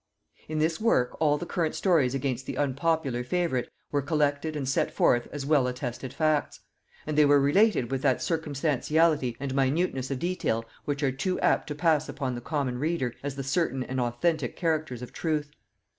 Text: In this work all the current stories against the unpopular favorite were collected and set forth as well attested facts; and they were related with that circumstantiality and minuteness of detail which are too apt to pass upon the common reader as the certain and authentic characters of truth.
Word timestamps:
In 0.49 0.57
this 0.57 0.81
work 0.81 1.15
all 1.19 1.37
the 1.37 1.45
current 1.45 1.75
stories 1.75 2.15
against 2.15 2.47
the 2.47 2.57
unpopular 2.57 3.23
favorite 3.23 3.69
were 3.91 4.01
collected 4.01 4.55
and 4.55 4.67
set 4.67 4.89
forth 4.91 5.27
as 5.31 5.45
well 5.45 5.67
attested 5.67 6.11
facts; 6.11 6.59
and 7.05 7.15
they 7.15 7.23
were 7.23 7.39
related 7.39 7.91
with 7.91 8.01
that 8.01 8.19
circumstantiality 8.19 9.37
and 9.39 9.53
minuteness 9.53 10.09
of 10.09 10.17
detail 10.17 10.65
which 10.85 11.03
are 11.03 11.11
too 11.11 11.39
apt 11.41 11.67
to 11.67 11.75
pass 11.75 12.09
upon 12.09 12.33
the 12.33 12.41
common 12.41 12.79
reader 12.79 13.13
as 13.21 13.35
the 13.35 13.43
certain 13.43 13.83
and 13.83 13.99
authentic 14.01 14.55
characters 14.55 15.03
of 15.03 15.13
truth. 15.13 15.51